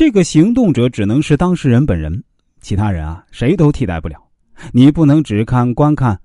[0.00, 2.24] 这个行动者只能是当事人本人，
[2.62, 4.16] 其他人啊，谁都替代不了。
[4.72, 6.18] 你不能只看观看，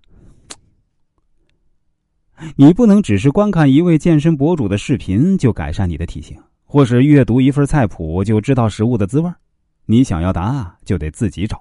[2.55, 9.29] 你不能只是观看一位健身博主的视频就改善你的体型，或是阅读一份菜谱就知道食物的滋味
[9.85, 11.59] 你想要答案，就得自己找。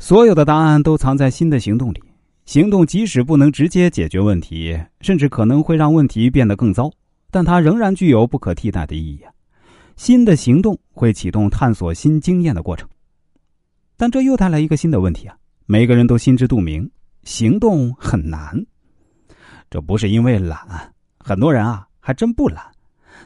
[0.00, 2.02] 所有的答案都藏在新的行动里。
[2.44, 6.90] 行动即使不能直接解决问题，甚至可能会让问题变得更糟，
[7.30, 9.20] 但它仍然具有不可替代的意义。
[9.96, 12.88] 新的行动会启动探索新经验的过程，
[13.96, 15.36] 但这又带来一个新的问题啊！
[15.66, 16.90] 每个人都心知肚明，
[17.24, 18.64] 行动很难。
[19.70, 20.58] 这不是因为懒，
[21.18, 22.64] 很多人啊还真不懒，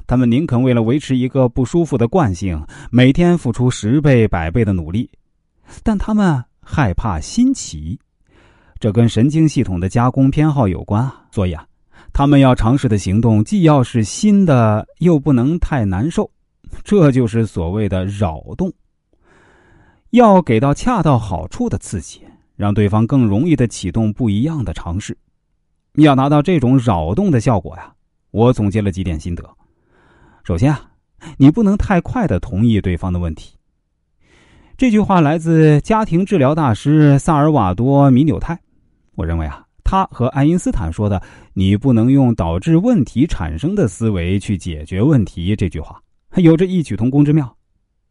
[0.06, 5.10] 他们宁肯为了维持一个不舒服的惯性，每天付出十倍、百倍的努力，
[5.82, 7.98] 但他们害怕新奇。
[8.78, 11.66] 这跟神经系统的加工偏好有关啊，所以啊，
[12.12, 16.30] 他们要尝试的行动既要是新的，又不能太难受，
[16.82, 18.72] 这就是所谓的扰动。
[20.10, 22.22] 要给到恰到好处的刺激，
[22.54, 25.16] 让对方更容易的启动不一样的尝试。
[25.94, 27.92] 要达到这种扰动的效果呀，
[28.30, 29.44] 我总结了几点心得。
[30.44, 30.90] 首先啊，
[31.38, 33.56] 你不能太快的同意对方的问题。
[34.76, 38.60] 这句话来自家庭治疗大师萨尔瓦多·米纽泰。
[39.14, 41.22] 我认为啊，他和爱因斯坦说的
[41.54, 46.02] “你不能用导致问题产生的思维去解决问题”这句话，
[46.40, 47.56] 有着异曲同工之妙。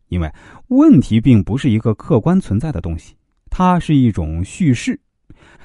[0.10, 0.32] 因为
[0.68, 3.16] 问题并不是一个客观存在的东西，
[3.50, 5.00] 它是一种叙事，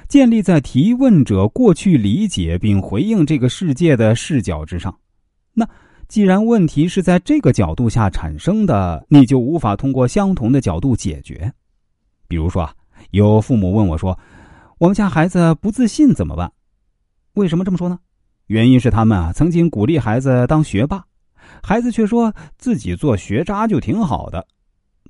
[0.08, 4.96] 建立在提问者过去理解并回应这个世界的视角之上。
[5.52, 5.68] 那
[6.08, 11.52] 既然问题是在这个角度下产生的，你就无法通过相同的角度解决。
[12.26, 12.74] 比如说啊，
[13.10, 14.18] 有父母问我说。
[14.78, 16.50] 我们家孩子不自信怎么办？
[17.34, 17.98] 为什么这么说呢？
[18.46, 21.04] 原因是他们啊曾经鼓励孩子当学霸，
[21.62, 24.46] 孩子却说自己做学渣就挺好的。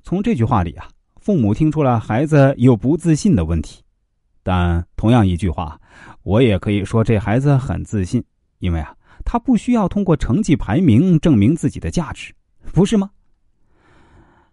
[0.03, 3.83] 从这句话里啊，父母听出了孩子有不自信的问题。
[4.43, 5.79] 但同样一句话，
[6.23, 8.23] 我也可以说这孩子很自信，
[8.59, 12.33] 因为啊他不需要通过成绩排名证明自己的价值，
[12.73, 13.11] 不是吗？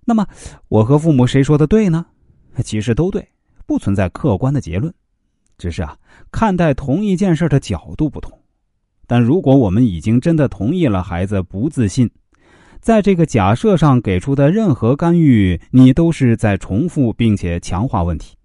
[0.05, 0.27] 那么
[0.69, 2.05] 我和父母谁说的对呢？
[2.63, 3.27] 其实都对，
[3.67, 4.93] 不存在客观的结论。
[5.57, 5.97] 只是啊，
[6.31, 8.38] 看待同一件事的角度不同。
[9.09, 12.09] 但如果我们已经真的同意了孩子不自信，
[12.79, 18.37] 在这个假设上给出的任何干预，你都是在重复并且强化问题。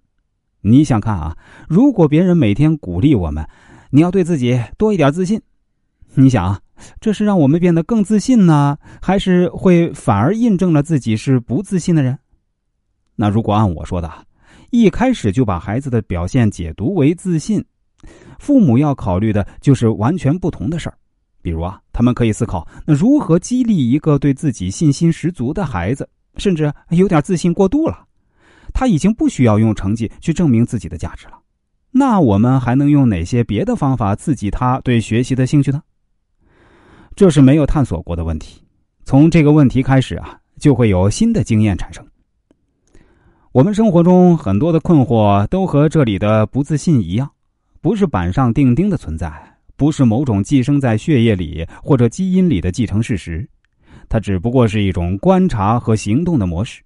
[0.62, 1.36] 你想看啊？
[1.68, 3.46] 如果别人每天鼓励我们，
[3.90, 5.40] 你要对自己多一点自信，
[6.14, 6.60] 你想啊，
[6.98, 12.18] 这是让我们变得更自信呢，还是会反而印证了自己是不自信的人？
[13.14, 14.10] 那如果按我说的。
[14.70, 17.64] 一开始就把孩子的表现解读为自信，
[18.38, 20.96] 父母要考虑的就是完全不同的事儿。
[21.42, 28.04] 比如啊，他们可以思考：那如何激励一个对自己信心十足的孩子，甚至有点自信过度了？
[28.72, 31.34] 他已经不需要用成绩去证明自己的价值了。
[31.90, 35.80] 那我们还能用哪些别的方法刺激他对学习的兴趣呢？
[37.14, 38.60] 这是没有探索过的问题。
[39.04, 42.04] 从这个问题开始啊，就会有新的经验产生。
[43.52, 47.30] 我们生活中很多的困惑都和这里的不自信一样，
[47.84, 49.30] 不是板上钉钉的存在，
[49.76, 53.46] 不是某种寄生在血液里或者基因里的既成事实，
[54.08, 56.82] 它只不过是一种观察和行动的模式。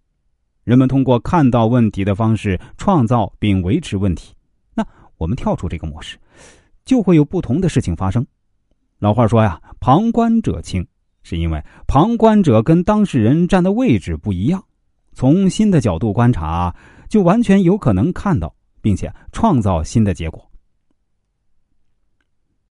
[0.64, 4.34] 人们通过看到问题的方式创造并维持问题。
[4.74, 4.84] 那
[5.18, 6.18] 我们跳出这个模式，
[6.84, 8.26] 就会有不同的事情发生。
[8.98, 10.84] 老话说呀，“旁观者清”，
[11.22, 14.60] 是因为旁观者跟当事人站的位置不一样。
[15.12, 16.74] 从新的角度观察，
[17.08, 20.44] 就完全有可能看到，并且创造新的结果。